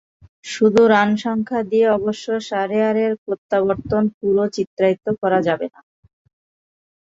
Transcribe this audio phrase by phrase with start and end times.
[0.45, 5.79] শুধু রানসংখ্যা দিয়ে অবশ্য শাহরিয়ারের প্রত্যাবর্তন পুরো চিত্রায়িত করা যাবে না।